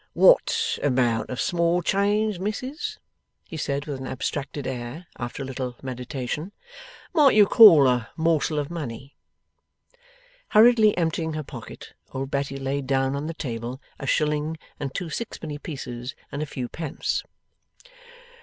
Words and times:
'What 0.13 0.79
amount 0.81 1.29
of 1.29 1.39
small 1.39 1.83
change, 1.83 2.39
Missis,' 2.39 2.97
he 3.47 3.55
said, 3.55 3.85
with 3.85 3.99
an 3.99 4.07
abstracted 4.07 4.65
air, 4.65 5.05
after 5.19 5.43
a 5.43 5.45
little 5.45 5.75
meditation, 5.83 6.53
'might 7.13 7.35
you 7.35 7.45
call 7.45 7.85
a 7.85 8.09
morsel 8.17 8.57
of 8.57 8.71
money?' 8.71 9.15
Hurriedly 10.49 10.97
emptying 10.97 11.33
her 11.33 11.43
pocket, 11.43 11.93
old 12.13 12.31
Betty 12.31 12.57
laid 12.57 12.87
down 12.87 13.15
on 13.15 13.27
the 13.27 13.35
table, 13.35 13.79
a 13.99 14.07
shilling, 14.07 14.57
and 14.79 14.91
two 14.95 15.11
sixpenny 15.11 15.59
pieces, 15.59 16.15
and 16.31 16.41
a 16.41 16.47
few 16.47 16.67
pence. 16.67 17.21